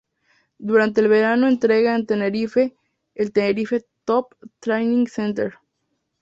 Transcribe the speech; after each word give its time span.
Durante 0.57 0.99
el 1.01 1.09
verano 1.09 1.47
entrena 1.47 1.95
en 1.95 2.07
Tenerife, 2.07 2.61
en 2.63 2.73
el 3.13 3.31
Tenerife 3.31 3.85
Top 4.03 4.33
Training 4.59 5.05
Center. 5.05 5.53